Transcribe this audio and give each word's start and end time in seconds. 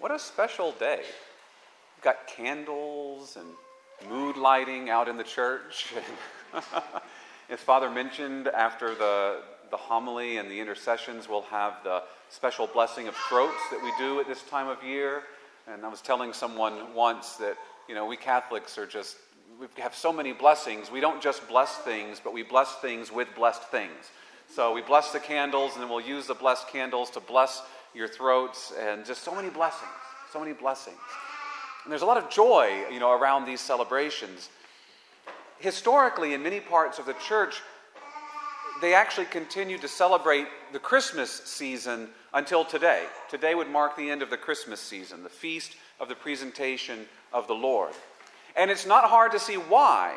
what 0.00 0.10
a 0.10 0.18
special 0.18 0.72
day. 0.72 1.02
We've 1.02 2.02
got 2.02 2.26
candles 2.26 3.36
and 3.36 3.46
mood 4.10 4.38
lighting 4.38 4.88
out 4.88 5.08
in 5.08 5.18
the 5.18 5.24
church. 5.24 5.92
As 7.50 7.60
Father 7.60 7.90
mentioned, 7.90 8.48
after 8.48 8.94
the, 8.94 9.42
the 9.70 9.76
homily 9.76 10.38
and 10.38 10.50
the 10.50 10.58
intercessions, 10.58 11.28
we'll 11.28 11.42
have 11.42 11.74
the 11.84 12.02
special 12.30 12.66
blessing 12.66 13.08
of 13.08 13.14
throats 13.14 13.60
that 13.70 13.82
we 13.82 13.92
do 13.98 14.20
at 14.20 14.26
this 14.26 14.42
time 14.44 14.68
of 14.68 14.82
year. 14.82 15.22
And 15.70 15.84
I 15.84 15.88
was 15.88 16.00
telling 16.00 16.32
someone 16.32 16.94
once 16.94 17.34
that, 17.34 17.58
you 17.86 17.94
know, 17.94 18.06
we 18.06 18.16
Catholics 18.16 18.78
are 18.78 18.86
just, 18.86 19.18
we 19.60 19.66
have 19.82 19.94
so 19.94 20.14
many 20.14 20.32
blessings. 20.32 20.90
We 20.90 21.00
don't 21.00 21.20
just 21.20 21.46
bless 21.46 21.76
things, 21.76 22.22
but 22.24 22.32
we 22.32 22.42
bless 22.42 22.74
things 22.76 23.12
with 23.12 23.28
blessed 23.36 23.64
things. 23.64 24.10
So 24.48 24.72
we 24.72 24.80
bless 24.80 25.12
the 25.12 25.20
candles, 25.20 25.74
and 25.74 25.82
then 25.82 25.90
we'll 25.90 26.00
use 26.00 26.26
the 26.26 26.34
blessed 26.34 26.68
candles 26.68 27.10
to 27.10 27.20
bless 27.20 27.62
your 27.94 28.08
throats, 28.08 28.72
and 28.78 29.04
just 29.04 29.22
so 29.22 29.34
many 29.34 29.50
blessings, 29.50 29.90
so 30.32 30.40
many 30.40 30.52
blessings. 30.52 30.98
And 31.84 31.90
there's 31.90 32.02
a 32.02 32.06
lot 32.06 32.18
of 32.18 32.30
joy, 32.30 32.84
you 32.90 33.00
know, 33.00 33.12
around 33.12 33.46
these 33.46 33.60
celebrations. 33.60 34.48
Historically, 35.58 36.34
in 36.34 36.42
many 36.42 36.60
parts 36.60 36.98
of 36.98 37.06
the 37.06 37.14
church, 37.14 37.62
they 38.80 38.94
actually 38.94 39.26
continued 39.26 39.82
to 39.82 39.88
celebrate 39.88 40.46
the 40.72 40.78
Christmas 40.78 41.30
season 41.30 42.08
until 42.32 42.64
today. 42.64 43.04
Today 43.28 43.54
would 43.54 43.68
mark 43.68 43.96
the 43.96 44.10
end 44.10 44.22
of 44.22 44.30
the 44.30 44.36
Christmas 44.36 44.80
season, 44.80 45.22
the 45.22 45.28
feast 45.28 45.76
of 45.98 46.08
the 46.08 46.14
presentation 46.14 47.06
of 47.32 47.46
the 47.46 47.54
Lord. 47.54 47.92
And 48.56 48.70
it's 48.70 48.86
not 48.86 49.04
hard 49.04 49.32
to 49.32 49.38
see 49.38 49.56
why. 49.56 50.16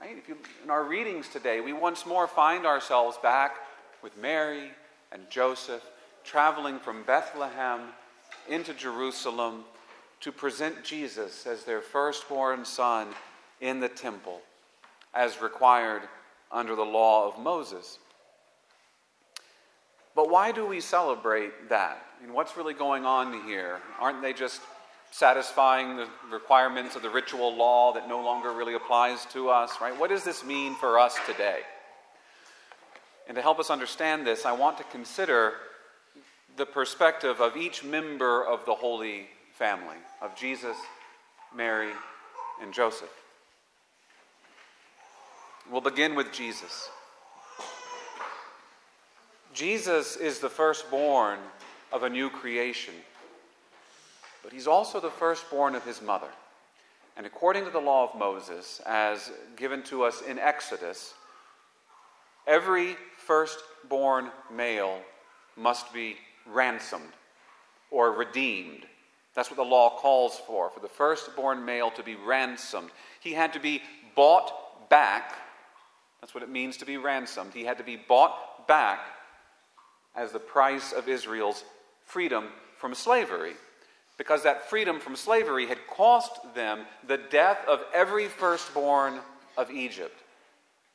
Right? 0.00 0.16
If 0.16 0.28
you, 0.28 0.36
in 0.62 0.70
our 0.70 0.84
readings 0.84 1.28
today, 1.28 1.60
we 1.60 1.72
once 1.72 2.06
more 2.06 2.26
find 2.26 2.66
ourselves 2.66 3.16
back 3.22 3.56
with 4.02 4.16
Mary 4.16 4.70
and 5.10 5.28
Joseph 5.30 5.82
traveling 6.24 6.78
from 6.78 7.02
Bethlehem 7.04 7.80
into 8.48 8.74
Jerusalem 8.74 9.64
to 10.20 10.32
present 10.32 10.82
Jesus 10.82 11.46
as 11.46 11.64
their 11.64 11.80
firstborn 11.80 12.64
son 12.64 13.08
in 13.60 13.80
the 13.80 13.88
temple, 13.88 14.40
as 15.12 15.40
required 15.40 16.02
under 16.50 16.74
the 16.74 16.82
law 16.82 17.28
of 17.28 17.38
Moses. 17.38 17.98
But 20.14 20.30
why 20.30 20.52
do 20.52 20.64
we 20.64 20.80
celebrate 20.80 21.68
that? 21.68 22.04
I 22.18 22.24
mean, 22.24 22.34
what's 22.34 22.56
really 22.56 22.74
going 22.74 23.04
on 23.04 23.44
here? 23.46 23.80
Aren't 24.00 24.22
they 24.22 24.32
just 24.32 24.60
satisfying 25.10 25.96
the 25.96 26.08
requirements 26.32 26.96
of 26.96 27.02
the 27.02 27.10
ritual 27.10 27.54
law 27.54 27.92
that 27.92 28.08
no 28.08 28.20
longer 28.20 28.52
really 28.52 28.74
applies 28.74 29.24
to 29.26 29.48
us, 29.48 29.72
right? 29.80 29.98
What 29.98 30.10
does 30.10 30.24
this 30.24 30.44
mean 30.44 30.74
for 30.76 30.98
us 30.98 31.16
today? 31.26 31.60
And 33.28 33.36
to 33.36 33.42
help 33.42 33.58
us 33.58 33.70
understand 33.70 34.26
this, 34.26 34.44
I 34.44 34.52
want 34.52 34.78
to 34.78 34.84
consider 34.84 35.54
the 36.56 36.66
perspective 36.66 37.40
of 37.40 37.56
each 37.56 37.82
member 37.82 38.44
of 38.44 38.64
the 38.64 38.74
Holy 38.74 39.26
Family, 39.54 39.96
of 40.20 40.36
Jesus, 40.36 40.76
Mary, 41.54 41.90
and 42.62 42.72
Joseph. 42.72 43.10
We'll 45.70 45.80
begin 45.80 46.14
with 46.14 46.32
Jesus. 46.32 46.88
Jesus 49.52 50.16
is 50.16 50.38
the 50.38 50.48
firstborn 50.48 51.38
of 51.92 52.02
a 52.02 52.08
new 52.08 52.28
creation, 52.28 52.94
but 54.42 54.52
he's 54.52 54.66
also 54.66 55.00
the 55.00 55.10
firstborn 55.10 55.74
of 55.74 55.84
his 55.84 56.02
mother. 56.02 56.28
And 57.16 57.26
according 57.26 57.64
to 57.64 57.70
the 57.70 57.78
law 57.78 58.08
of 58.08 58.18
Moses, 58.18 58.80
as 58.84 59.30
given 59.56 59.82
to 59.84 60.02
us 60.02 60.22
in 60.22 60.38
Exodus, 60.38 61.14
every 62.46 62.96
firstborn 63.16 64.30
male 64.52 64.98
must 65.56 65.92
be 65.92 66.16
ransomed 66.46 67.12
or 67.90 68.12
redeemed. 68.12 68.84
That's 69.34 69.50
what 69.50 69.56
the 69.56 69.64
law 69.64 69.98
calls 69.98 70.40
for, 70.46 70.70
for 70.70 70.80
the 70.80 70.88
firstborn 70.88 71.64
male 71.64 71.90
to 71.92 72.02
be 72.02 72.14
ransomed. 72.14 72.90
He 73.20 73.32
had 73.32 73.52
to 73.54 73.60
be 73.60 73.82
bought 74.14 74.88
back. 74.88 75.34
That's 76.20 76.34
what 76.34 76.42
it 76.42 76.50
means 76.50 76.76
to 76.78 76.86
be 76.86 76.96
ransomed. 76.96 77.52
He 77.52 77.64
had 77.64 77.78
to 77.78 77.84
be 77.84 77.96
bought 77.96 78.68
back 78.68 79.00
as 80.14 80.32
the 80.32 80.38
price 80.38 80.92
of 80.92 81.08
Israel's 81.08 81.64
freedom 82.04 82.48
from 82.78 82.94
slavery. 82.94 83.54
Because 84.16 84.44
that 84.44 84.70
freedom 84.70 85.00
from 85.00 85.16
slavery 85.16 85.66
had 85.66 85.86
cost 85.88 86.38
them 86.54 86.86
the 87.06 87.18
death 87.18 87.58
of 87.66 87.82
every 87.92 88.26
firstborn 88.26 89.18
of 89.56 89.70
Egypt. 89.72 90.16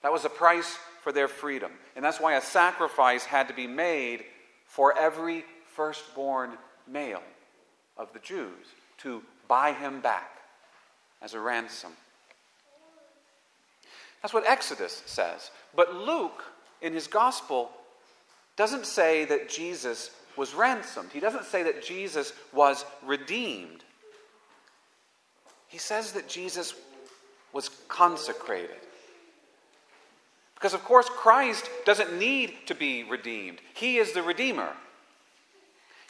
That 0.02 0.14
was 0.14 0.24
the 0.24 0.30
price 0.30 0.78
for 1.04 1.12
their 1.12 1.28
freedom. 1.28 1.72
And 1.98 2.06
that's 2.06 2.22
why 2.22 2.36
a 2.36 2.42
sacrifice 2.42 3.26
had 3.26 3.50
to 3.50 3.54
be 3.54 3.68
made 3.68 4.24
for 4.70 4.98
every 4.98 5.44
firstborn 5.76 6.52
male 6.88 7.24
of 7.98 8.14
the 8.14 8.20
Jews 8.20 8.68
to 9.00 9.22
buy 9.48 9.74
him 9.74 10.00
back 10.00 10.38
as 11.22 11.34
a 11.34 11.40
ransom. 11.40 11.92
That's 14.22 14.34
what 14.34 14.46
Exodus 14.46 15.02
says. 15.06 15.50
But 15.76 15.96
Luke, 15.96 16.44
in 16.82 16.94
his 16.94 17.08
gospel, 17.08 17.72
doesn't 18.56 18.86
say 18.86 19.26
that 19.26 19.50
Jesus 19.50 20.12
was 20.38 20.54
ransomed. 20.54 21.10
He 21.12 21.20
doesn't 21.20 21.46
say 21.46 21.64
that 21.64 21.84
Jesus 21.84 22.32
was 22.54 22.86
redeemed. 23.04 23.84
He 25.68 25.80
says 25.80 26.12
that 26.12 26.30
Jesus 26.30 26.76
was 27.54 27.70
consecrated. 27.88 28.78
Because, 30.60 30.74
of 30.74 30.84
course, 30.84 31.08
Christ 31.08 31.70
doesn't 31.86 32.20
need 32.20 32.54
to 32.66 32.76
be 32.76 33.04
redeemed, 33.04 33.60
He 33.74 33.98
is 33.98 34.12
the 34.12 34.22
Redeemer. 34.22 34.70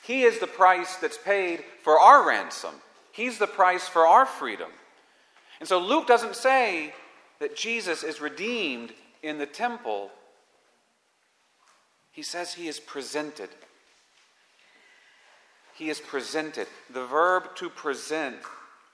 He 0.01 0.23
is 0.23 0.39
the 0.39 0.47
price 0.47 0.95
that's 0.95 1.19
paid 1.19 1.63
for 1.83 1.99
our 1.99 2.27
ransom, 2.27 2.73
He's 3.11 3.37
the 3.37 3.47
price 3.47 3.87
for 3.87 4.07
our 4.07 4.25
freedom. 4.25 4.71
And 5.59 5.69
so 5.69 5.79
Luke 5.79 6.07
doesn't 6.07 6.35
say 6.35 6.93
that 7.39 7.55
Jesus 7.55 8.03
is 8.03 8.21
redeemed 8.21 8.93
in 9.21 9.37
the 9.37 9.45
temple, 9.45 10.11
he 12.11 12.23
says 12.23 12.53
he 12.53 12.67
is 12.67 12.79
presented. 12.79 13.49
He 15.75 15.89
is 15.89 15.99
presented. 16.01 16.67
The 16.89 17.05
verb 17.05 17.55
to 17.55 17.69
present 17.69 18.37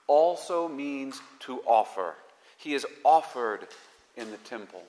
also 0.08 0.68
means 0.68 1.20
to 1.42 1.62
offer. 1.66 2.14
He 2.58 2.76
is 2.76 2.86
offered 3.04 3.68
in 4.16 4.30
the 4.30 4.38
temple. 4.38 4.84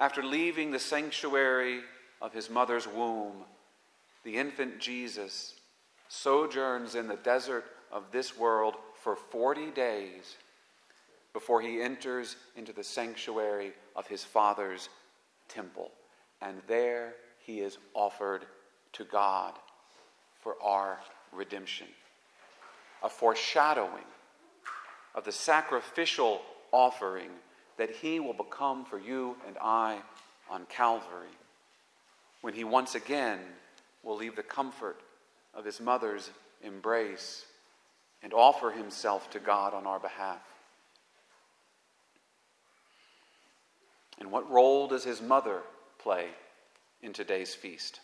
After 0.00 0.22
leaving 0.22 0.70
the 0.70 0.78
sanctuary 0.78 1.82
of 2.22 2.32
his 2.32 2.48
mother's 2.48 2.88
womb, 2.88 3.44
the 4.24 4.38
infant 4.38 4.80
Jesus 4.80 5.54
sojourns 6.08 6.94
in 6.94 7.06
the 7.06 7.16
desert 7.16 7.66
of 7.92 8.04
this 8.10 8.36
world 8.36 8.76
for 9.02 9.14
40 9.14 9.70
days 9.72 10.36
before 11.34 11.60
he 11.60 11.82
enters 11.82 12.36
into 12.56 12.72
the 12.72 12.82
sanctuary 12.82 13.72
of 13.94 14.06
his 14.06 14.24
Father's 14.24 14.88
temple. 15.48 15.90
And 16.40 16.62
there 16.66 17.14
he 17.38 17.60
is 17.60 17.76
offered 17.92 18.46
to 18.94 19.04
God 19.04 19.52
for 20.40 20.54
our 20.62 20.98
redemption. 21.30 21.88
A 23.02 23.08
foreshadowing 23.10 24.08
of 25.14 25.24
the 25.24 25.32
sacrificial 25.32 26.40
offering 26.72 27.30
that 27.80 27.96
he 28.02 28.20
will 28.20 28.34
become 28.34 28.84
for 28.84 28.98
you 28.98 29.34
and 29.46 29.56
I 29.58 30.00
on 30.50 30.66
Calvary, 30.66 31.32
when 32.42 32.52
he 32.52 32.62
once 32.62 32.94
again 32.94 33.38
will 34.02 34.16
leave 34.16 34.36
the 34.36 34.42
comfort 34.42 35.00
of 35.54 35.64
his 35.64 35.80
mother's 35.80 36.30
embrace 36.62 37.46
and 38.22 38.34
offer 38.34 38.70
himself 38.70 39.30
to 39.30 39.38
God 39.38 39.72
on 39.72 39.86
our 39.86 39.98
behalf. 39.98 40.42
And 44.18 44.30
what 44.30 44.50
role 44.50 44.86
does 44.86 45.04
his 45.04 45.22
mother 45.22 45.62
play 45.98 46.26
in 47.00 47.14
today's 47.14 47.54
feast? 47.54 48.00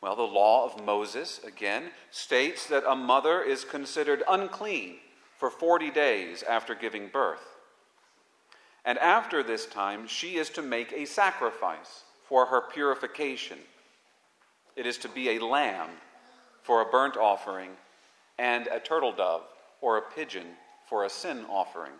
Well, 0.00 0.14
the 0.14 0.22
law 0.22 0.64
of 0.64 0.84
Moses, 0.84 1.40
again, 1.44 1.90
states 2.12 2.64
that 2.68 2.84
a 2.88 2.94
mother 2.94 3.42
is 3.42 3.64
considered 3.64 4.22
unclean 4.28 4.98
for 5.36 5.50
40 5.50 5.90
days 5.90 6.44
after 6.44 6.76
giving 6.76 7.08
birth. 7.08 7.57
And 8.88 8.96
after 9.00 9.42
this 9.42 9.66
time, 9.66 10.06
she 10.06 10.36
is 10.36 10.48
to 10.48 10.62
make 10.62 10.94
a 10.94 11.04
sacrifice 11.04 12.04
for 12.26 12.46
her 12.46 12.62
purification. 12.62 13.58
It 14.76 14.86
is 14.86 14.96
to 14.98 15.10
be 15.10 15.36
a 15.36 15.44
lamb 15.44 15.90
for 16.62 16.80
a 16.80 16.86
burnt 16.86 17.18
offering, 17.18 17.72
and 18.38 18.66
a 18.68 18.80
turtle 18.80 19.12
dove 19.12 19.42
or 19.82 19.98
a 19.98 20.02
pigeon 20.16 20.46
for 20.88 21.04
a 21.04 21.10
sin 21.10 21.44
offering. 21.50 21.92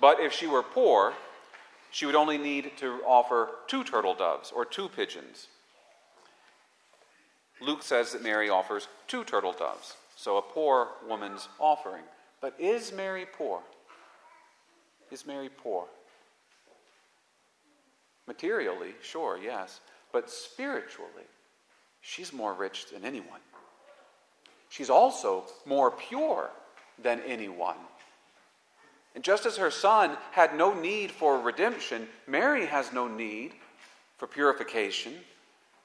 But 0.00 0.18
if 0.18 0.32
she 0.32 0.48
were 0.48 0.64
poor, 0.64 1.14
she 1.92 2.04
would 2.04 2.16
only 2.16 2.36
need 2.36 2.72
to 2.78 3.00
offer 3.06 3.50
two 3.68 3.84
turtle 3.84 4.16
doves 4.16 4.50
or 4.50 4.64
two 4.64 4.88
pigeons. 4.88 5.46
Luke 7.60 7.84
says 7.84 8.10
that 8.10 8.24
Mary 8.24 8.50
offers 8.50 8.88
two 9.06 9.22
turtle 9.22 9.52
doves, 9.52 9.94
so 10.16 10.36
a 10.36 10.42
poor 10.42 10.88
woman's 11.08 11.48
offering. 11.60 12.02
But 12.40 12.56
is 12.58 12.92
Mary 12.92 13.24
poor? 13.24 13.60
Is 15.10 15.26
Mary 15.26 15.48
poor? 15.48 15.86
Materially, 18.26 18.94
sure, 19.02 19.38
yes. 19.42 19.80
But 20.12 20.30
spiritually, 20.30 21.24
she's 22.00 22.32
more 22.32 22.54
rich 22.54 22.86
than 22.90 23.04
anyone. 23.04 23.40
She's 24.68 24.90
also 24.90 25.44
more 25.66 25.90
pure 25.90 26.50
than 27.02 27.20
anyone. 27.20 27.76
And 29.14 29.22
just 29.22 29.46
as 29.46 29.56
her 29.56 29.70
son 29.70 30.16
had 30.32 30.56
no 30.56 30.74
need 30.74 31.10
for 31.10 31.38
redemption, 31.38 32.08
Mary 32.26 32.66
has 32.66 32.92
no 32.92 33.06
need 33.06 33.52
for 34.16 34.26
purification, 34.26 35.14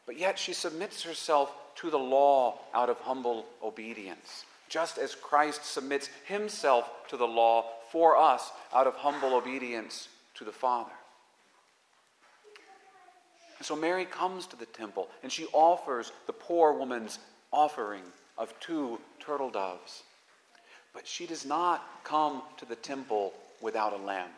but 0.06 0.18
yet 0.18 0.40
she 0.40 0.54
submits 0.54 1.04
herself 1.04 1.54
to 1.76 1.90
the 1.90 2.00
law 2.00 2.60
out 2.74 2.90
of 2.90 3.00
humble 3.00 3.46
obedience, 3.64 4.46
just 4.70 4.98
as 4.98 5.14
Christ 5.14 5.66
submits 5.66 6.10
himself 6.26 6.90
to 7.10 7.18
the 7.18 7.28
law 7.28 7.66
for 7.92 8.18
us 8.18 8.52
out 8.74 8.88
of 8.88 8.96
humble 8.96 9.36
obedience 9.36 10.08
to 10.36 10.44
the 10.44 10.52
Father. 10.52 10.92
So 13.62 13.76
Mary 13.76 14.06
comes 14.06 14.46
to 14.48 14.56
the 14.56 14.66
temple 14.66 15.10
and 15.22 15.32
she 15.32 15.46
offers 15.54 16.12
the 16.28 16.34
poor 16.34 16.74
woman's 16.74 17.20
offering 17.52 18.04
of 18.38 18.58
two 18.60 19.00
turtle 19.20 19.50
doves. 19.50 20.04
But 20.94 21.06
she 21.06 21.26
does 21.26 21.46
not 21.46 21.84
come 22.04 22.42
to 22.58 22.66
the 22.66 22.76
temple 22.76 23.34
without 23.62 23.94
a 23.94 23.98
lamb. 23.98 24.30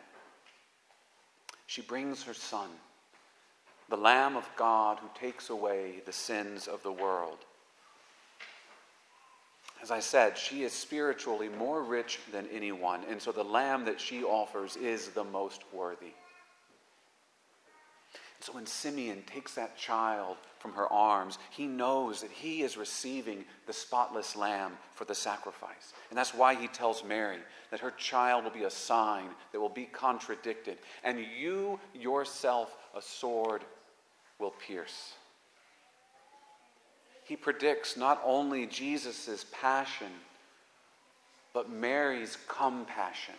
She 1.66 1.80
brings 1.80 2.24
her 2.24 2.34
son, 2.34 2.68
the 3.88 3.96
Lamb 3.96 4.36
of 4.36 4.48
God 4.56 4.98
who 4.98 5.08
takes 5.18 5.48
away 5.48 6.02
the 6.04 6.12
sins 6.12 6.66
of 6.66 6.82
the 6.82 6.92
world. 6.92 7.38
As 9.82 9.90
I 9.90 9.98
said, 9.98 10.38
she 10.38 10.62
is 10.62 10.72
spiritually 10.72 11.48
more 11.48 11.82
rich 11.82 12.20
than 12.30 12.46
anyone, 12.52 13.00
and 13.10 13.20
so 13.20 13.32
the 13.32 13.42
lamb 13.42 13.84
that 13.86 14.00
she 14.00 14.22
offers 14.22 14.76
is 14.76 15.08
the 15.08 15.24
most 15.24 15.62
worthy. 15.72 16.12
So 18.38 18.52
when 18.52 18.66
Simeon 18.66 19.22
takes 19.26 19.54
that 19.54 19.76
child 19.76 20.36
from 20.60 20.72
her 20.72 20.92
arms, 20.92 21.38
he 21.50 21.66
knows 21.66 22.22
that 22.22 22.30
he 22.30 22.62
is 22.62 22.76
receiving 22.76 23.44
the 23.66 23.72
spotless 23.72 24.36
lamb 24.36 24.72
for 24.94 25.04
the 25.04 25.14
sacrifice. 25.14 25.92
And 26.10 26.18
that's 26.18 26.34
why 26.34 26.54
he 26.54 26.68
tells 26.68 27.04
Mary 27.04 27.38
that 27.70 27.80
her 27.80 27.92
child 27.92 28.44
will 28.44 28.50
be 28.50 28.64
a 28.64 28.70
sign 28.70 29.30
that 29.52 29.60
will 29.60 29.68
be 29.68 29.86
contradicted, 29.86 30.78
and 31.02 31.18
you 31.18 31.80
yourself 31.92 32.76
a 32.96 33.02
sword 33.02 33.64
will 34.38 34.54
pierce. 34.66 35.14
He 37.24 37.36
predicts 37.36 37.96
not 37.96 38.20
only 38.24 38.66
Jesus' 38.66 39.46
passion, 39.52 40.12
but 41.54 41.70
Mary's 41.70 42.36
compassion. 42.48 43.34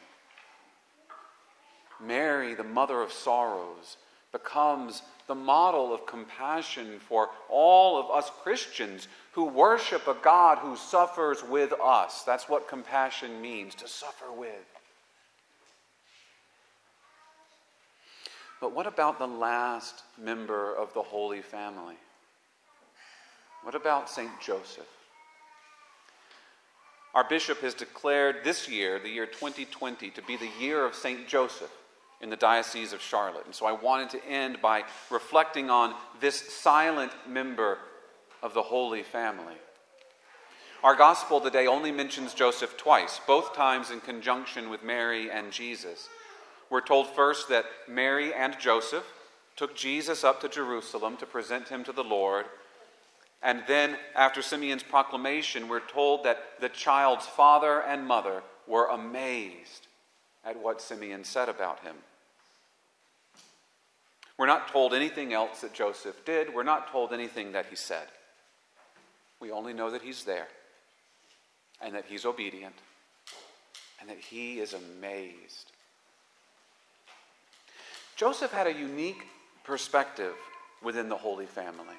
Mary, 1.99 2.53
the 2.53 2.63
mother 2.63 3.01
of 3.01 3.11
sorrows, 3.11 3.97
becomes 4.31 5.03
the 5.27 5.35
model 5.35 5.93
of 5.93 6.05
compassion 6.05 6.99
for 6.99 7.29
all 7.49 7.99
of 7.99 8.09
us 8.11 8.31
Christians 8.41 9.07
who 9.33 9.45
worship 9.45 10.07
a 10.07 10.15
God 10.15 10.57
who 10.57 10.75
suffers 10.75 11.43
with 11.43 11.71
us. 11.81 12.23
That's 12.23 12.49
what 12.49 12.67
compassion 12.67 13.41
means 13.41 13.75
to 13.75 13.87
suffer 13.87 14.31
with. 14.35 14.49
But 18.59 18.73
what 18.73 18.87
about 18.87 19.19
the 19.19 19.27
last 19.27 20.03
member 20.17 20.73
of 20.73 20.93
the 20.93 21.01
Holy 21.01 21.41
Family? 21.41 21.97
What 23.63 23.75
about 23.75 24.09
St. 24.09 24.31
Joseph? 24.41 24.87
Our 27.13 27.23
bishop 27.27 27.61
has 27.61 27.73
declared 27.73 28.37
this 28.43 28.67
year, 28.67 28.99
the 28.99 29.09
year 29.09 29.25
2020, 29.25 30.09
to 30.11 30.21
be 30.23 30.35
the 30.35 30.49
year 30.59 30.85
of 30.85 30.95
St. 30.95 31.27
Joseph 31.27 31.71
in 32.21 32.29
the 32.29 32.35
Diocese 32.35 32.93
of 32.93 33.01
Charlotte. 33.01 33.45
And 33.45 33.53
so 33.53 33.65
I 33.65 33.71
wanted 33.71 34.09
to 34.11 34.25
end 34.25 34.61
by 34.61 34.83
reflecting 35.11 35.69
on 35.69 35.93
this 36.19 36.53
silent 36.53 37.11
member 37.27 37.77
of 38.41 38.53
the 38.53 38.63
Holy 38.63 39.03
Family. 39.03 39.55
Our 40.83 40.95
gospel 40.95 41.39
today 41.39 41.67
only 41.67 41.91
mentions 41.91 42.33
Joseph 42.33 42.75
twice, 42.75 43.21
both 43.25 43.55
times 43.55 43.91
in 43.91 44.01
conjunction 44.01 44.69
with 44.69 44.83
Mary 44.83 45.31
and 45.31 45.51
Jesus. 45.51 46.09
We're 46.69 46.81
told 46.81 47.07
first 47.07 47.47
that 47.49 47.65
Mary 47.87 48.33
and 48.33 48.59
Joseph 48.59 49.05
took 49.55 49.75
Jesus 49.75 50.23
up 50.23 50.41
to 50.41 50.49
Jerusalem 50.49 51.15
to 51.17 51.25
present 51.25 51.69
him 51.69 51.83
to 51.83 51.91
the 51.91 52.03
Lord. 52.03 52.45
And 53.43 53.63
then, 53.67 53.97
after 54.15 54.41
Simeon's 54.41 54.83
proclamation, 54.83 55.67
we're 55.67 55.81
told 55.81 56.23
that 56.23 56.61
the 56.61 56.69
child's 56.69 57.25
father 57.25 57.81
and 57.81 58.07
mother 58.07 58.41
were 58.67 58.87
amazed 58.87 59.87
at 60.45 60.57
what 60.57 60.81
Simeon 60.81 61.25
said 61.25 61.49
about 61.49 61.81
him. 61.81 61.95
We're 64.37 64.47
not 64.47 64.69
told 64.69 64.93
anything 64.93 65.33
else 65.33 65.61
that 65.61 65.73
Joseph 65.73 66.23
did. 66.25 66.53
We're 66.53 66.63
not 66.63 66.89
told 66.89 67.11
anything 67.11 67.51
that 67.51 67.65
he 67.67 67.75
said. 67.75 68.07
We 69.39 69.51
only 69.51 69.73
know 69.73 69.91
that 69.91 70.01
he's 70.01 70.23
there 70.23 70.47
and 71.81 71.93
that 71.95 72.05
he's 72.05 72.25
obedient 72.25 72.75
and 73.99 74.09
that 74.09 74.19
he 74.19 74.59
is 74.59 74.73
amazed. 74.73 75.71
Joseph 78.15 78.51
had 78.51 78.67
a 78.67 78.73
unique 78.73 79.23
perspective 79.63 80.35
within 80.81 81.09
the 81.09 81.17
Holy 81.17 81.45
Family. 81.45 81.95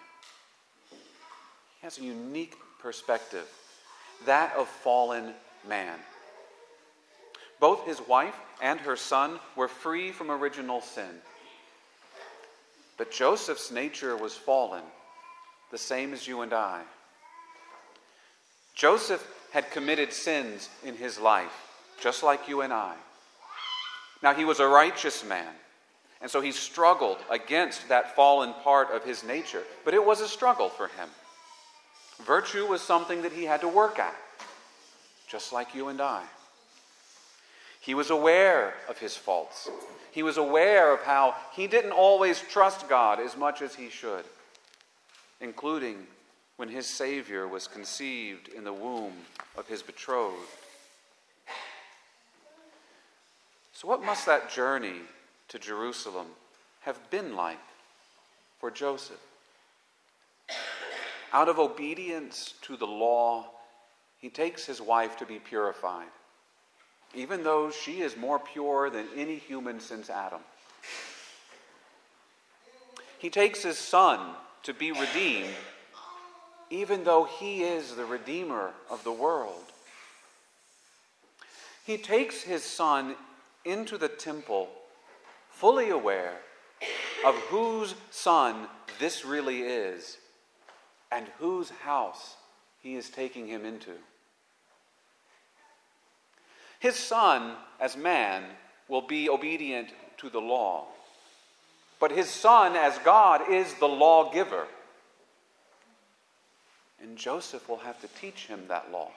Has 1.84 1.98
a 1.98 2.02
unique 2.02 2.56
perspective, 2.78 3.46
that 4.24 4.56
of 4.56 4.68
fallen 4.68 5.34
man. 5.68 5.98
Both 7.60 7.84
his 7.84 8.00
wife 8.08 8.34
and 8.62 8.80
her 8.80 8.96
son 8.96 9.38
were 9.54 9.68
free 9.68 10.10
from 10.10 10.30
original 10.30 10.80
sin. 10.80 11.20
But 12.96 13.12
Joseph's 13.12 13.70
nature 13.70 14.16
was 14.16 14.34
fallen, 14.34 14.82
the 15.70 15.76
same 15.76 16.14
as 16.14 16.26
you 16.26 16.40
and 16.40 16.54
I. 16.54 16.80
Joseph 18.74 19.22
had 19.52 19.70
committed 19.70 20.10
sins 20.10 20.70
in 20.84 20.96
his 20.96 21.20
life, 21.20 21.68
just 22.00 22.22
like 22.22 22.48
you 22.48 22.62
and 22.62 22.72
I. 22.72 22.94
Now, 24.22 24.32
he 24.32 24.46
was 24.46 24.58
a 24.58 24.66
righteous 24.66 25.22
man, 25.22 25.52
and 26.22 26.30
so 26.30 26.40
he 26.40 26.50
struggled 26.50 27.18
against 27.28 27.90
that 27.90 28.16
fallen 28.16 28.54
part 28.62 28.90
of 28.90 29.04
his 29.04 29.22
nature, 29.22 29.64
but 29.84 29.92
it 29.92 30.06
was 30.06 30.22
a 30.22 30.28
struggle 30.28 30.70
for 30.70 30.86
him. 30.86 31.10
Virtue 32.22 32.66
was 32.66 32.80
something 32.80 33.22
that 33.22 33.32
he 33.32 33.44
had 33.44 33.60
to 33.60 33.68
work 33.68 33.98
at, 33.98 34.14
just 35.28 35.52
like 35.52 35.74
you 35.74 35.88
and 35.88 36.00
I. 36.00 36.22
He 37.80 37.94
was 37.94 38.10
aware 38.10 38.74
of 38.88 38.98
his 38.98 39.16
faults. 39.16 39.68
He 40.10 40.22
was 40.22 40.38
aware 40.38 40.94
of 40.94 41.02
how 41.02 41.34
he 41.52 41.66
didn't 41.66 41.92
always 41.92 42.40
trust 42.40 42.88
God 42.88 43.20
as 43.20 43.36
much 43.36 43.60
as 43.60 43.74
he 43.74 43.90
should, 43.90 44.24
including 45.40 46.06
when 46.56 46.68
his 46.68 46.86
Savior 46.86 47.46
was 47.46 47.66
conceived 47.66 48.48
in 48.48 48.64
the 48.64 48.72
womb 48.72 49.12
of 49.56 49.66
his 49.66 49.82
betrothed. 49.82 50.36
So, 53.72 53.88
what 53.88 54.04
must 54.04 54.24
that 54.26 54.50
journey 54.50 55.00
to 55.48 55.58
Jerusalem 55.58 56.28
have 56.82 57.10
been 57.10 57.34
like 57.34 57.58
for 58.60 58.70
Joseph? 58.70 59.20
Out 61.34 61.50
of 61.50 61.58
obedience 61.58 62.54
to 62.62 62.78
the 62.78 62.86
law, 62.86 63.50
he 64.16 64.30
takes 64.30 64.64
his 64.64 64.80
wife 64.80 65.18
to 65.18 65.26
be 65.26 65.38
purified 65.38 66.08
even 67.14 67.44
though 67.44 67.70
she 67.70 68.00
is 68.00 68.16
more 68.16 68.38
pure 68.38 68.90
than 68.90 69.06
any 69.16 69.36
human 69.36 69.80
since 69.80 70.10
Adam. 70.10 70.40
He 73.18 73.30
takes 73.30 73.62
his 73.62 73.78
son 73.78 74.34
to 74.64 74.74
be 74.74 74.92
redeemed, 74.92 75.54
even 76.70 77.04
though 77.04 77.24
he 77.24 77.62
is 77.62 77.94
the 77.94 78.04
redeemer 78.04 78.72
of 78.90 79.02
the 79.04 79.12
world. 79.12 79.62
He 81.86 81.96
takes 81.96 82.42
his 82.42 82.64
son 82.64 83.14
into 83.64 83.96
the 83.96 84.08
temple, 84.08 84.68
fully 85.50 85.90
aware 85.90 86.38
of 87.24 87.34
whose 87.34 87.94
son 88.10 88.68
this 88.98 89.24
really 89.24 89.60
is 89.60 90.18
and 91.14 91.28
whose 91.38 91.70
house 91.70 92.34
he 92.82 92.96
is 92.96 93.08
taking 93.08 93.46
him 93.46 93.64
into. 93.64 93.92
His 96.80 96.96
son, 96.96 97.54
as 97.80 97.96
man, 97.96 98.42
will 98.88 99.06
be 99.06 99.30
obedient 99.30 99.90
to 100.18 100.28
the 100.28 100.40
law. 100.40 100.86
But 102.00 102.10
his 102.10 102.28
son, 102.28 102.74
as 102.74 102.98
God, 102.98 103.48
is 103.48 103.72
the 103.74 103.86
lawgiver. 103.86 104.66
And 107.00 107.16
Joseph 107.16 107.68
will 107.68 107.78
have 107.78 108.00
to 108.00 108.08
teach 108.20 108.46
him 108.46 108.64
that 108.68 108.90
law. 108.90 109.10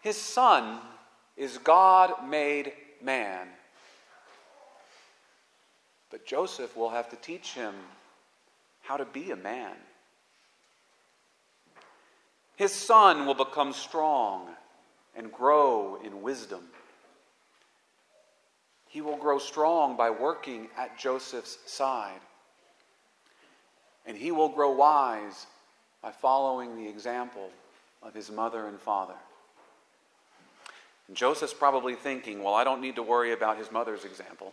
His 0.00 0.16
son 0.16 0.80
is 1.36 1.58
God 1.58 2.26
made 2.28 2.72
man. 3.02 3.48
But 6.10 6.26
Joseph 6.26 6.74
will 6.74 6.90
have 6.90 7.10
to 7.10 7.16
teach 7.16 7.52
him 7.52 7.74
how 8.84 8.96
to 8.98 9.04
be 9.04 9.30
a 9.30 9.36
man. 9.36 9.72
His 12.56 12.72
son 12.72 13.26
will 13.26 13.34
become 13.34 13.72
strong 13.72 14.48
and 15.16 15.32
grow 15.32 15.98
in 16.04 16.22
wisdom. 16.22 16.60
He 18.88 19.00
will 19.00 19.16
grow 19.16 19.38
strong 19.38 19.96
by 19.96 20.10
working 20.10 20.68
at 20.78 20.98
Joseph's 20.98 21.58
side. 21.66 22.20
And 24.06 24.16
he 24.16 24.30
will 24.30 24.50
grow 24.50 24.70
wise 24.70 25.46
by 26.02 26.12
following 26.12 26.76
the 26.76 26.88
example 26.88 27.50
of 28.02 28.14
his 28.14 28.30
mother 28.30 28.68
and 28.68 28.78
father. 28.78 29.16
And 31.08 31.16
Joseph's 31.16 31.54
probably 31.54 31.94
thinking, 31.94 32.42
well, 32.42 32.54
I 32.54 32.64
don't 32.64 32.80
need 32.80 32.96
to 32.96 33.02
worry 33.02 33.32
about 33.32 33.58
his 33.58 33.72
mother's 33.72 34.04
example. 34.04 34.52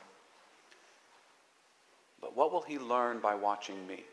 But 2.22 2.36
what 2.36 2.52
will 2.52 2.62
he 2.62 2.80
learn 2.80 3.20
by 3.20 3.36
watching 3.36 3.86
me? 3.88 4.04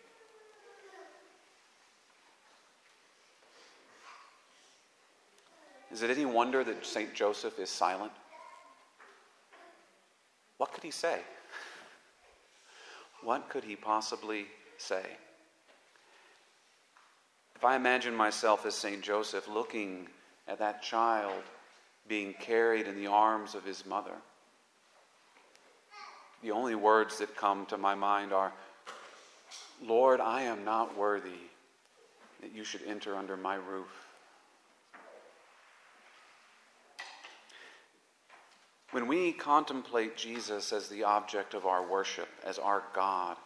Is 5.90 6.02
it 6.02 6.10
any 6.10 6.26
wonder 6.26 6.62
that 6.64 6.84
St. 6.84 7.14
Joseph 7.14 7.58
is 7.58 7.70
silent? 7.70 8.12
What 10.58 10.72
could 10.72 10.82
he 10.82 10.90
say? 10.90 11.20
What 13.22 13.48
could 13.48 13.64
he 13.64 13.76
possibly 13.76 14.46
say? 14.76 15.02
If 17.56 17.64
I 17.64 17.74
imagine 17.74 18.14
myself 18.14 18.66
as 18.66 18.74
St. 18.74 19.02
Joseph 19.02 19.48
looking 19.48 20.08
at 20.46 20.58
that 20.58 20.82
child 20.82 21.42
being 22.06 22.34
carried 22.34 22.86
in 22.86 22.94
the 22.94 23.08
arms 23.08 23.54
of 23.54 23.64
his 23.64 23.84
mother, 23.84 24.14
the 26.42 26.52
only 26.52 26.74
words 26.74 27.18
that 27.18 27.36
come 27.36 27.66
to 27.66 27.76
my 27.76 27.94
mind 27.94 28.32
are 28.32 28.52
Lord, 29.82 30.20
I 30.20 30.42
am 30.42 30.64
not 30.64 30.96
worthy 30.96 31.48
that 32.40 32.52
you 32.52 32.64
should 32.64 32.82
enter 32.86 33.16
under 33.16 33.36
my 33.36 33.54
roof. 33.54 34.07
When 38.90 39.06
we 39.06 39.32
contemplate 39.32 40.16
Jesus 40.16 40.72
as 40.72 40.88
the 40.88 41.04
object 41.04 41.52
of 41.52 41.66
our 41.66 41.86
worship, 41.86 42.28
as 42.44 42.58
our 42.58 42.82
God, 42.94 43.36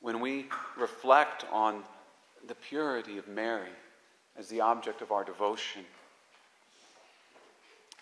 when 0.00 0.20
we 0.20 0.46
reflect 0.76 1.44
on 1.52 1.84
the 2.46 2.54
purity 2.54 3.16
of 3.16 3.28
Mary 3.28 3.70
as 4.36 4.48
the 4.48 4.60
object 4.60 5.02
of 5.02 5.12
our 5.12 5.24
devotion, 5.24 5.84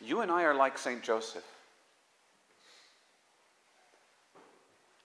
you 0.00 0.20
and 0.20 0.30
I 0.30 0.44
are 0.44 0.54
like 0.54 0.78
St. 0.78 1.02
Joseph. 1.02 1.44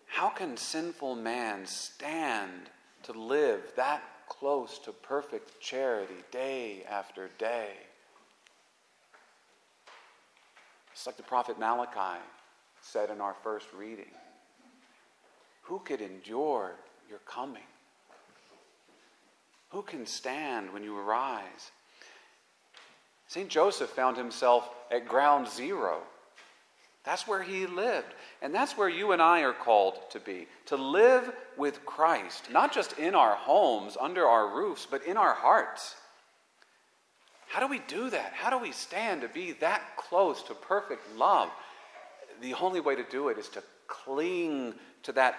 How 0.07 0.29
can 0.29 0.57
sinful 0.57 1.15
man 1.15 1.65
stand 1.65 2.71
to 3.03 3.11
live 3.11 3.61
that 3.75 4.01
close 4.27 4.79
to 4.79 4.91
perfect 4.91 5.61
charity 5.61 6.23
day 6.31 6.83
after 6.89 7.29
day? 7.37 7.73
It's 10.97 11.05
like 11.05 11.15
the 11.15 11.21
prophet 11.21 11.59
Malachi 11.59 12.19
said 12.81 13.11
in 13.11 13.21
our 13.21 13.35
first 13.43 13.67
reading 13.71 14.09
Who 15.61 15.77
could 15.77 16.01
endure 16.01 16.73
your 17.07 17.19
coming? 17.19 17.61
Who 19.69 19.83
can 19.83 20.07
stand 20.07 20.73
when 20.73 20.81
you 20.83 20.97
arise? 20.97 21.71
St. 23.27 23.47
Joseph 23.47 23.91
found 23.91 24.17
himself 24.17 24.67
at 24.89 25.07
ground 25.07 25.47
zero. 25.47 25.99
That's 27.03 27.27
where 27.27 27.43
he 27.43 27.67
lived. 27.67 28.15
And 28.41 28.51
that's 28.51 28.75
where 28.75 28.89
you 28.89 29.11
and 29.11 29.21
I 29.21 29.41
are 29.41 29.53
called 29.53 29.99
to 30.09 30.19
be 30.19 30.47
to 30.65 30.77
live 30.77 31.31
with 31.57 31.85
Christ, 31.85 32.49
not 32.51 32.73
just 32.73 32.97
in 32.97 33.13
our 33.13 33.35
homes, 33.35 33.97
under 34.01 34.25
our 34.25 34.49
roofs, 34.49 34.87
but 34.89 35.05
in 35.05 35.15
our 35.15 35.35
hearts. 35.35 35.95
How 37.57 37.65
do 37.65 37.71
we 37.71 37.81
do 37.87 38.11
that? 38.11 38.33
How 38.33 38.51
do 38.51 38.59
we 38.59 38.71
stand 38.71 39.21
to 39.21 39.27
be 39.27 39.53
that 39.53 39.97
close 39.97 40.43
to 40.43 40.53
perfect 40.53 41.01
love? 41.15 41.49
The 42.39 42.53
only 42.53 42.79
way 42.79 42.95
to 42.95 43.01
do 43.01 43.29
it 43.29 43.39
is 43.39 43.49
to 43.49 43.63
cling 43.87 44.75
to 45.01 45.11
that 45.13 45.35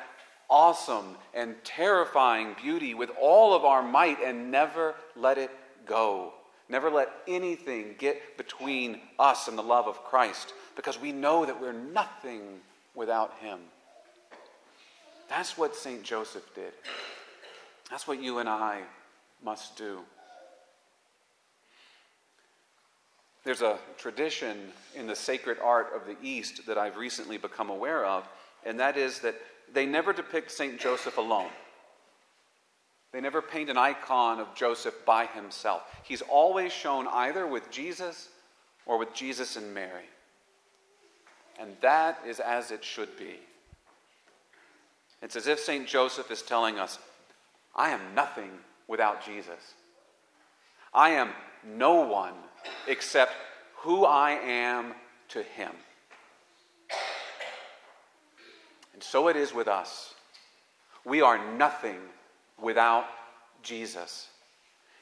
awesome 0.50 1.14
and 1.32 1.54
terrifying 1.62 2.56
beauty 2.60 2.92
with 2.92 3.10
all 3.20 3.54
of 3.54 3.64
our 3.64 3.84
might 3.84 4.20
and 4.20 4.50
never 4.50 4.96
let 5.14 5.38
it 5.38 5.52
go. 5.86 6.32
Never 6.68 6.90
let 6.90 7.08
anything 7.28 7.94
get 7.98 8.36
between 8.36 9.00
us 9.20 9.46
and 9.46 9.56
the 9.56 9.62
love 9.62 9.86
of 9.86 10.02
Christ 10.02 10.54
because 10.74 11.00
we 11.00 11.12
know 11.12 11.46
that 11.46 11.60
we're 11.60 11.72
nothing 11.72 12.42
without 12.96 13.38
Him. 13.38 13.60
That's 15.28 15.56
what 15.56 15.76
St. 15.76 16.02
Joseph 16.02 16.52
did. 16.56 16.72
That's 17.92 18.08
what 18.08 18.20
you 18.20 18.38
and 18.38 18.48
I 18.48 18.80
must 19.40 19.76
do. 19.76 20.00
There's 23.44 23.62
a 23.62 23.78
tradition 23.96 24.72
in 24.94 25.06
the 25.06 25.16
sacred 25.16 25.58
art 25.62 25.88
of 25.94 26.06
the 26.06 26.16
East 26.22 26.66
that 26.66 26.76
I've 26.76 26.96
recently 26.96 27.38
become 27.38 27.70
aware 27.70 28.04
of, 28.04 28.28
and 28.66 28.78
that 28.80 28.96
is 28.96 29.20
that 29.20 29.36
they 29.72 29.86
never 29.86 30.12
depict 30.12 30.50
St. 30.50 30.78
Joseph 30.78 31.18
alone. 31.18 31.50
They 33.12 33.20
never 33.20 33.40
paint 33.40 33.70
an 33.70 33.78
icon 33.78 34.38
of 34.38 34.54
Joseph 34.54 34.94
by 35.06 35.26
himself. 35.26 35.82
He's 36.02 36.22
always 36.22 36.72
shown 36.72 37.06
either 37.08 37.46
with 37.46 37.70
Jesus 37.70 38.28
or 38.84 38.98
with 38.98 39.14
Jesus 39.14 39.56
and 39.56 39.72
Mary. 39.72 40.04
And 41.58 41.74
that 41.80 42.20
is 42.26 42.38
as 42.38 42.70
it 42.70 42.84
should 42.84 43.16
be. 43.18 43.36
It's 45.22 45.36
as 45.36 45.46
if 45.46 45.58
St. 45.58 45.86
Joseph 45.86 46.30
is 46.30 46.42
telling 46.42 46.78
us, 46.78 46.98
I 47.74 47.90
am 47.90 48.00
nothing 48.14 48.50
without 48.86 49.24
Jesus. 49.24 49.74
I 50.92 51.10
am 51.10 51.30
no 51.64 52.02
one 52.02 52.34
except 52.86 53.32
who 53.76 54.04
I 54.04 54.32
am 54.32 54.94
to 55.28 55.42
him. 55.42 55.72
And 58.94 59.02
so 59.02 59.28
it 59.28 59.36
is 59.36 59.54
with 59.54 59.68
us. 59.68 60.14
We 61.04 61.22
are 61.22 61.38
nothing 61.56 62.00
without 62.60 63.06
Jesus. 63.62 64.28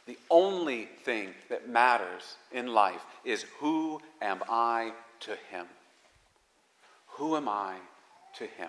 The 0.07 0.19
only 0.31 0.85
thing 1.05 1.31
that 1.49 1.69
matters 1.69 2.37
in 2.53 2.69
life 2.69 3.05
is 3.25 3.45
who 3.59 4.01
am 4.23 4.43
I 4.49 4.93
to 5.21 5.37
him? 5.51 5.67
Who 7.17 7.37
am 7.37 7.49
I 7.49 7.77
to 8.37 8.45
him? 8.45 8.69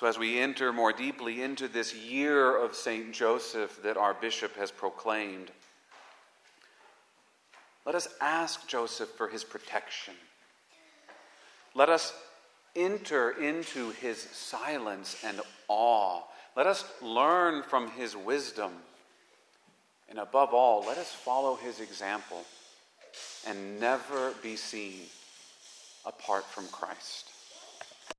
So, 0.00 0.06
as 0.06 0.18
we 0.18 0.40
enter 0.40 0.72
more 0.72 0.94
deeply 0.94 1.42
into 1.42 1.68
this 1.68 1.94
year 1.94 2.56
of 2.56 2.74
St. 2.74 3.12
Joseph 3.12 3.82
that 3.82 3.98
our 3.98 4.14
bishop 4.14 4.56
has 4.56 4.70
proclaimed, 4.70 5.50
let 7.84 7.94
us 7.94 8.08
ask 8.18 8.66
Joseph 8.66 9.10
for 9.10 9.28
his 9.28 9.44
protection. 9.44 10.14
Let 11.74 11.90
us 11.90 12.14
enter 12.74 13.32
into 13.32 13.90
his 13.90 14.22
silence 14.32 15.18
and 15.22 15.42
awe. 15.68 16.22
Let 16.56 16.66
us 16.66 16.82
learn 17.02 17.62
from 17.62 17.90
his 17.90 18.16
wisdom. 18.16 18.72
And 20.08 20.18
above 20.18 20.54
all, 20.54 20.82
let 20.86 20.96
us 20.96 21.12
follow 21.12 21.56
his 21.56 21.78
example 21.78 22.46
and 23.46 23.78
never 23.78 24.32
be 24.42 24.56
seen 24.56 25.02
apart 26.06 26.46
from 26.46 26.68
Christ. 26.68 27.26